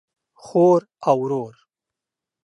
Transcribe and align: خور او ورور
خور 0.43 0.81
او 1.09 1.15
ورور 1.21 1.55